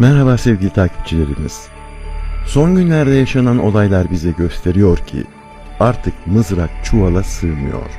Merhaba 0.00 0.38
sevgili 0.38 0.70
takipçilerimiz. 0.70 1.68
Son 2.46 2.76
günlerde 2.76 3.10
yaşanan 3.10 3.58
olaylar 3.58 4.10
bize 4.10 4.30
gösteriyor 4.30 4.98
ki 4.98 5.24
artık 5.80 6.26
mızrak 6.26 6.70
çuvala 6.84 7.22
sığmıyor. 7.22 7.90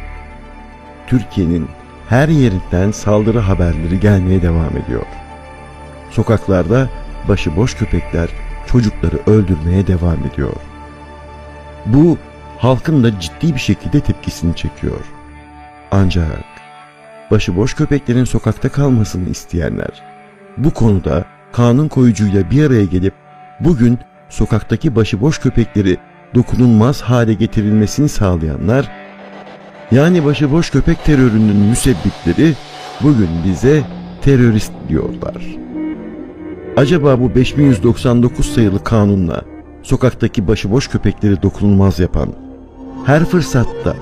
Türkiye'nin 1.08 1.68
her 2.10 2.28
yerinden 2.28 2.92
saldırı 2.92 3.40
haberleri 3.40 4.00
gelmeye 4.00 4.42
devam 4.42 4.78
ediyor. 4.78 5.06
Sokaklarda 6.12 6.90
başıboş 7.28 7.76
köpekler 7.76 8.30
çocukları 8.68 9.20
öldürmeye 9.28 9.88
devam 9.88 10.26
ediyor. 10.34 10.56
Bu 11.86 12.18
halkın 12.58 13.04
da 13.04 13.20
ciddi 13.20 13.54
bir 13.54 13.60
şekilde 13.60 14.00
tepkisini 14.00 14.56
çekiyor. 14.56 15.06
Ancak 15.92 16.46
başıboş 17.32 17.74
köpeklerin 17.74 18.26
sokakta 18.26 18.70
kalmasını 18.70 19.30
isteyenler 19.30 20.04
bu 20.58 20.72
konuda 20.74 21.26
kanun 21.54 21.88
koyucuyla 21.88 22.52
bir 22.52 22.66
araya 22.66 22.86
gelip 22.86 23.14
bugün 23.60 24.00
sokaktaki 24.30 24.96
başıboş 24.96 25.40
köpekleri 25.40 25.98
dokunulmaz 26.36 27.02
hale 27.02 27.34
getirilmesini 27.34 28.10
sağlayanlar 28.10 28.92
yani 29.92 30.26
başıboş 30.26 30.70
köpek 30.70 31.06
terörünün 31.06 31.58
müsebbipleri 31.58 32.54
bugün 33.02 33.30
bize 33.46 33.84
terörist 34.22 34.72
diyorlar. 34.90 35.46
Acaba 36.78 37.20
bu 37.20 37.36
5199 37.36 38.46
sayılı 38.54 38.84
kanunla 38.84 39.42
sokaktaki 39.84 40.48
başıboş 40.48 40.88
köpekleri 40.88 41.42
dokunulmaz 41.42 42.00
yapan, 42.00 42.30
her 43.06 43.26
fırsatta 43.26 43.96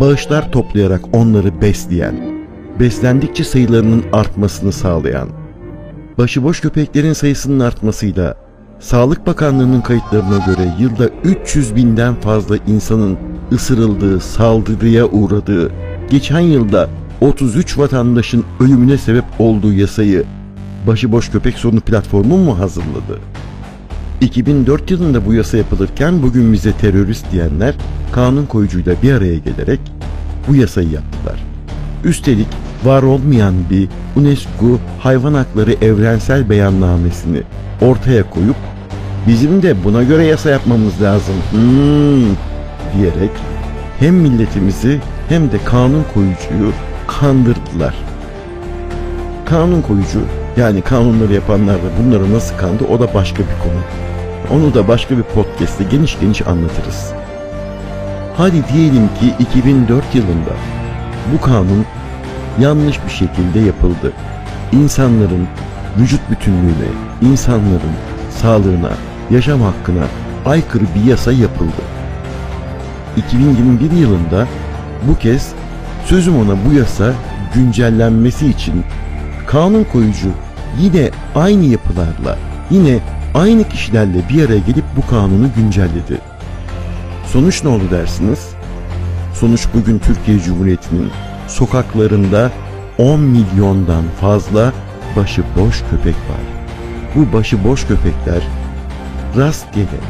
bağışlar 0.00 0.52
toplayarak 0.52 1.00
onları 1.12 1.60
besleyen, 1.60 2.44
beslendikçe 2.80 3.44
sayılarının 3.44 4.04
artmasını 4.12 4.72
sağlayan, 4.72 5.28
başıboş 6.18 6.60
köpeklerin 6.60 7.12
sayısının 7.12 7.60
artmasıyla 7.60 8.36
Sağlık 8.80 9.26
Bakanlığı'nın 9.26 9.80
kayıtlarına 9.80 10.46
göre 10.46 10.74
yılda 10.78 11.08
300 11.24 11.76
binden 11.76 12.14
fazla 12.14 12.56
insanın 12.66 13.18
ısırıldığı, 13.52 14.20
saldırıya 14.20 15.06
uğradığı, 15.06 15.72
geçen 16.10 16.40
yılda 16.40 16.88
33 17.20 17.78
vatandaşın 17.78 18.44
ölümüne 18.60 18.98
sebep 18.98 19.24
olduğu 19.38 19.72
yasayı 19.72 20.24
Başıboş 20.86 21.30
Köpek 21.30 21.54
Sorunu 21.58 21.80
Platformu 21.80 22.38
mu 22.38 22.58
hazırladı? 22.58 23.18
2004 24.20 24.90
yılında 24.90 25.26
bu 25.26 25.34
yasa 25.34 25.56
yapılırken 25.56 26.22
bugün 26.22 26.52
bize 26.52 26.72
terörist 26.72 27.32
diyenler 27.32 27.74
kanun 28.12 28.46
koyucuyla 28.46 28.94
bir 29.02 29.12
araya 29.12 29.36
gelerek 29.36 29.80
bu 30.48 30.54
yasayı 30.54 30.90
yaptılar. 30.90 31.44
Üstelik 32.04 32.46
var 32.84 33.02
olmayan 33.02 33.54
bir 33.70 33.88
UNESCO 34.16 34.78
Hayvan 35.00 35.34
Hakları 35.34 35.72
Evrensel 35.72 36.50
Beyannamesini 36.50 37.42
ortaya 37.80 38.30
koyup 38.30 38.56
bizim 39.26 39.62
de 39.62 39.84
buna 39.84 40.02
göre 40.02 40.24
yasa 40.24 40.50
yapmamız 40.50 41.02
lazım 41.02 41.34
hmm, 41.50 42.36
diyerek 42.96 43.30
hem 43.98 44.14
milletimizi 44.14 45.00
hem 45.28 45.52
de 45.52 45.58
kanun 45.64 46.04
koyucuyu 46.14 46.72
kandırdılar. 47.06 47.94
Kanun 49.44 49.82
koyucu 49.82 50.20
yani 50.56 50.82
kanunları 50.82 51.32
yapanlar 51.32 51.74
da 51.76 51.86
bunları 52.04 52.34
nasıl 52.34 52.56
kandı 52.56 52.84
o 52.90 53.00
da 53.00 53.14
başka 53.14 53.38
bir 53.38 53.58
konu. 53.62 53.82
Onu 54.50 54.74
da 54.74 54.88
başka 54.88 55.18
bir 55.18 55.22
podcast'te 55.22 55.84
geniş 55.84 56.20
geniş 56.20 56.46
anlatırız. 56.46 57.12
Hadi 58.36 58.62
diyelim 58.74 59.08
ki 59.08 59.34
2004 59.38 60.14
yılında 60.14 60.52
bu 61.32 61.40
kanun 61.40 61.84
yanlış 62.60 63.04
bir 63.06 63.10
şekilde 63.10 63.60
yapıldı. 63.60 64.12
İnsanların 64.72 65.48
vücut 65.98 66.30
bütünlüğüne, 66.30 66.88
insanların 67.22 67.94
sağlığına, 68.42 68.90
yaşam 69.30 69.60
hakkına 69.60 70.04
aykırı 70.46 70.84
bir 70.94 71.10
yasa 71.10 71.32
yapıldı. 71.32 71.82
2021 73.16 73.90
yılında 73.90 74.46
bu 75.08 75.18
kez 75.18 75.52
sözüm 76.06 76.36
ona 76.36 76.56
bu 76.68 76.72
yasa 76.72 77.12
güncellenmesi 77.54 78.48
için 78.48 78.84
kanun 79.46 79.84
koyucu 79.84 80.28
yine 80.80 81.10
aynı 81.34 81.64
yapılarla, 81.64 82.38
yine 82.70 82.98
aynı 83.34 83.68
kişilerle 83.68 84.28
bir 84.28 84.46
araya 84.46 84.58
gelip 84.58 84.84
bu 84.96 85.06
kanunu 85.10 85.48
güncelledi. 85.56 86.18
Sonuç 87.26 87.64
ne 87.64 87.70
oldu 87.70 87.84
dersiniz? 87.90 88.48
Sonuç 89.34 89.66
bugün 89.74 89.98
Türkiye 89.98 90.38
Cumhuriyeti'nin 90.40 91.10
sokaklarında 91.48 92.50
10 92.98 93.20
milyondan 93.20 94.04
fazla 94.20 94.72
başıboş 95.16 95.82
köpek 95.90 96.14
var. 96.14 96.44
Bu 97.16 97.32
başıboş 97.32 97.86
köpekler 97.86 98.42
rastgele, 99.36 100.00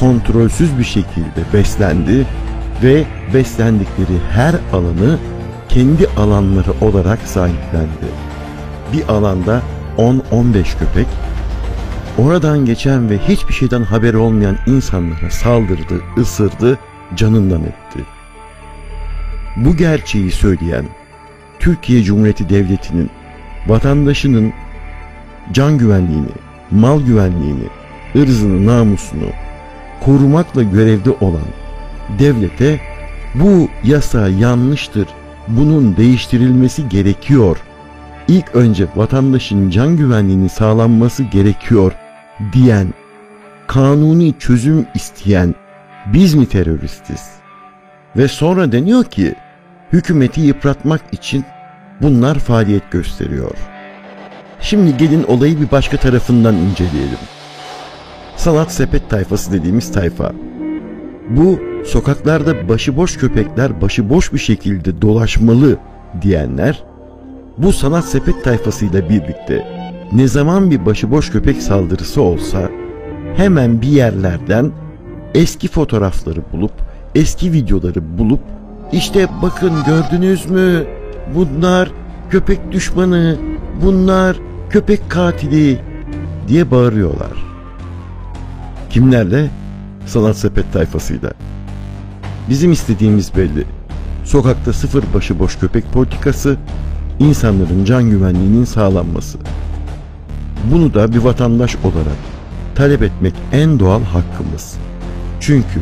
kontrolsüz 0.00 0.78
bir 0.78 0.84
şekilde 0.84 1.42
beslendi 1.52 2.26
ve 2.82 3.04
beslendikleri 3.34 4.18
her 4.32 4.54
alanı 4.72 5.18
kendi 5.68 6.08
alanları 6.16 6.72
olarak 6.80 7.18
sahiplendi. 7.24 8.08
Bir 8.92 9.08
alanda 9.08 9.62
10-15 9.98 10.20
köpek 10.78 11.06
oradan 12.18 12.64
geçen 12.64 13.10
ve 13.10 13.18
hiçbir 13.18 13.54
şeyden 13.54 13.82
haberi 13.82 14.16
olmayan 14.16 14.56
insanlara 14.66 15.30
saldırdı, 15.30 16.02
ısırdı, 16.18 16.78
canından 17.16 17.62
etti. 17.62 18.04
Bu 19.56 19.76
gerçeği 19.76 20.30
söyleyen 20.30 20.84
Türkiye 21.58 22.02
Cumhuriyeti 22.02 22.48
Devleti'nin 22.48 23.10
vatandaşının 23.66 24.52
can 25.52 25.78
güvenliğini, 25.78 26.28
mal 26.70 27.00
güvenliğini, 27.00 27.66
ırzını, 28.16 28.66
namusunu 28.66 29.28
korumakla 30.00 30.62
görevde 30.62 31.10
olan 31.10 31.42
devlete 32.18 32.80
bu 33.34 33.68
yasa 33.84 34.28
yanlıştır, 34.28 35.08
bunun 35.48 35.96
değiştirilmesi 35.96 36.88
gerekiyor. 36.88 37.56
İlk 38.28 38.54
önce 38.54 38.86
vatandaşın 38.96 39.70
can 39.70 39.96
güvenliğini 39.96 40.48
sağlanması 40.48 41.22
gerekiyor 41.22 41.92
diyen, 42.52 42.94
kanuni 43.66 44.34
çözüm 44.38 44.86
isteyen 44.94 45.54
biz 46.06 46.34
mi 46.34 46.46
teröristiz? 46.46 47.41
Ve 48.16 48.28
sonra 48.28 48.72
deniyor 48.72 49.04
ki 49.04 49.34
hükümeti 49.92 50.40
yıpratmak 50.40 51.00
için 51.12 51.44
bunlar 52.02 52.38
faaliyet 52.38 52.90
gösteriyor. 52.90 53.56
Şimdi 54.60 54.96
gelin 54.96 55.24
olayı 55.24 55.60
bir 55.60 55.70
başka 55.70 55.96
tarafından 55.96 56.54
inceleyelim. 56.54 57.18
Sanat 58.36 58.72
sepet 58.72 59.10
tayfası 59.10 59.52
dediğimiz 59.52 59.92
tayfa. 59.92 60.32
Bu 61.30 61.60
sokaklarda 61.86 62.68
başıboş 62.68 63.16
köpekler 63.16 63.80
başıboş 63.80 64.32
bir 64.32 64.38
şekilde 64.38 65.02
dolaşmalı 65.02 65.76
diyenler 66.22 66.84
bu 67.58 67.72
sanat 67.72 68.04
sepet 68.04 68.44
tayfasıyla 68.44 69.08
birlikte 69.08 69.66
ne 70.12 70.28
zaman 70.28 70.70
bir 70.70 70.86
başıboş 70.86 71.30
köpek 71.30 71.62
saldırısı 71.62 72.22
olsa 72.22 72.68
hemen 73.36 73.82
bir 73.82 73.88
yerlerden 73.88 74.72
eski 75.34 75.68
fotoğrafları 75.68 76.40
bulup 76.52 76.72
eski 77.14 77.52
videoları 77.52 78.18
bulup 78.18 78.40
işte 78.92 79.28
bakın 79.42 79.72
gördünüz 79.86 80.46
mü 80.46 80.86
bunlar 81.34 81.90
köpek 82.30 82.72
düşmanı 82.72 83.36
bunlar 83.82 84.36
köpek 84.70 85.10
katili 85.10 85.78
diye 86.48 86.70
bağırıyorlar. 86.70 87.32
Kimlerle? 88.90 89.50
Sanat 90.06 90.36
sepet 90.36 90.72
tayfasıyla. 90.72 91.32
Bizim 92.50 92.72
istediğimiz 92.72 93.36
belli. 93.36 93.64
Sokakta 94.24 94.72
sıfır 94.72 95.04
başıboş 95.14 95.58
köpek 95.58 95.92
politikası, 95.92 96.56
insanların 97.18 97.84
can 97.84 98.10
güvenliğinin 98.10 98.64
sağlanması. 98.64 99.38
Bunu 100.72 100.94
da 100.94 101.12
bir 101.12 101.18
vatandaş 101.18 101.76
olarak 101.76 102.18
talep 102.74 103.02
etmek 103.02 103.34
en 103.52 103.78
doğal 103.78 104.02
hakkımız. 104.02 104.76
Çünkü 105.40 105.80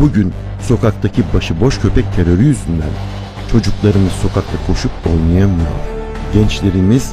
bugün 0.00 0.32
sokaktaki 0.60 1.22
başıboş 1.34 1.80
köpek 1.80 2.04
terörü 2.16 2.44
yüzünden 2.44 2.90
çocuklarımız 3.52 4.12
sokakta 4.12 4.66
koşup 4.66 4.90
oynayamıyor. 5.06 5.78
Gençlerimiz 6.34 7.12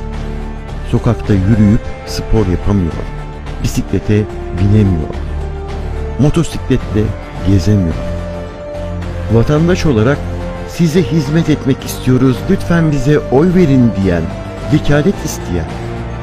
sokakta 0.92 1.34
yürüyüp 1.34 1.82
spor 2.08 2.48
yapamıyor. 2.48 2.94
Bisiklete 3.64 4.24
binemiyor. 4.60 5.16
Motosikletle 6.20 7.04
gezemiyor. 7.48 7.96
Vatandaş 9.34 9.86
olarak 9.86 10.18
size 10.70 11.04
hizmet 11.04 11.50
etmek 11.50 11.84
istiyoruz 11.86 12.38
lütfen 12.50 12.92
bize 12.92 13.20
oy 13.20 13.56
verin 13.56 13.92
diyen, 14.04 14.22
vekalet 14.74 15.26
isteyen, 15.26 15.66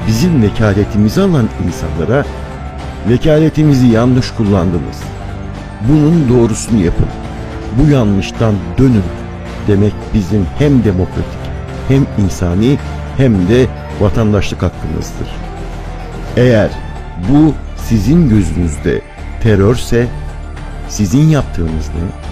bizim 0.07 0.43
vekaletimizi 0.43 1.21
alan 1.21 1.49
insanlara 1.67 2.25
vekaletimizi 3.09 3.87
yanlış 3.87 4.31
kullandınız. 4.31 5.03
Bunun 5.89 6.29
doğrusunu 6.29 6.85
yapın. 6.85 7.09
Bu 7.79 7.91
yanlıştan 7.91 8.55
dönün 8.79 9.05
demek 9.69 9.93
bizim 10.15 10.47
hem 10.59 10.85
demokratik 10.85 11.43
hem 11.89 12.07
insani 12.25 12.79
hem 13.17 13.49
de 13.49 13.67
vatandaşlık 14.01 14.63
hakkımızdır. 14.63 15.29
Eğer 16.37 16.71
bu 17.31 17.55
sizin 17.77 18.29
gözünüzde 18.29 19.01
terörse 19.43 20.07
sizin 20.89 21.29
yaptığınız 21.29 21.89
ne? 21.89 22.23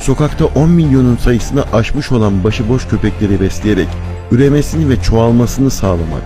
Sokakta 0.00 0.44
10 0.44 0.70
milyonun 0.70 1.16
sayısını 1.16 1.64
aşmış 1.72 2.12
olan 2.12 2.44
başıboş 2.44 2.88
köpekleri 2.88 3.40
besleyerek 3.40 3.88
üremesini 4.30 4.88
ve 4.88 5.02
çoğalmasını 5.02 5.70
sağlamak 5.70 6.22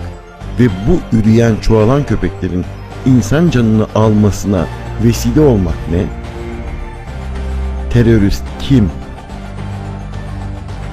ve 0.60 0.68
bu 0.68 1.16
üreyen 1.16 1.56
çoğalan 1.62 2.04
köpeklerin 2.04 2.64
insan 3.06 3.50
canını 3.50 3.86
almasına 3.94 4.66
vesile 5.02 5.40
olmak 5.40 5.74
ne? 5.90 6.04
Terörist 7.90 8.44
kim? 8.60 8.90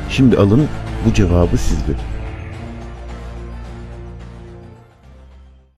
Şimdi 0.09 0.37
alın 0.37 0.67
bu 1.05 1.13
cevabı 1.13 1.57
siz 1.57 1.77
verin. 1.83 2.10